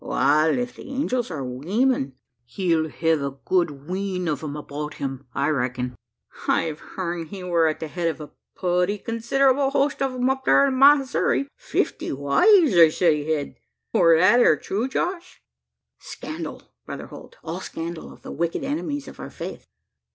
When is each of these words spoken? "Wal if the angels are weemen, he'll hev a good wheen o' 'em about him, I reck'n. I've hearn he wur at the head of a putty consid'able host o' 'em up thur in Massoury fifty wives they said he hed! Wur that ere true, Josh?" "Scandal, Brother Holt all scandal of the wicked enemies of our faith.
"Wal 0.03 0.57
if 0.57 0.77
the 0.77 0.89
angels 0.89 1.29
are 1.29 1.43
weemen, 1.45 2.13
he'll 2.45 2.89
hev 2.89 3.21
a 3.21 3.37
good 3.45 3.87
wheen 3.87 4.27
o' 4.29 4.35
'em 4.35 4.55
about 4.55 4.95
him, 4.95 5.27
I 5.35 5.49
reck'n. 5.49 5.93
I've 6.47 6.79
hearn 6.79 7.27
he 7.27 7.43
wur 7.43 7.67
at 7.67 7.79
the 7.79 7.87
head 7.87 8.07
of 8.07 8.19
a 8.19 8.31
putty 8.55 8.97
consid'able 8.97 9.69
host 9.69 10.01
o' 10.01 10.11
'em 10.15 10.27
up 10.27 10.43
thur 10.45 10.65
in 10.65 10.73
Massoury 10.79 11.45
fifty 11.55 12.11
wives 12.11 12.71
they 12.73 12.89
said 12.89 13.13
he 13.13 13.29
hed! 13.29 13.57
Wur 13.93 14.17
that 14.17 14.39
ere 14.39 14.57
true, 14.57 14.87
Josh?" 14.87 15.43
"Scandal, 15.99 16.63
Brother 16.87 17.05
Holt 17.05 17.35
all 17.43 17.59
scandal 17.59 18.11
of 18.11 18.23
the 18.23 18.31
wicked 18.31 18.63
enemies 18.63 19.07
of 19.07 19.19
our 19.19 19.29
faith. 19.29 19.67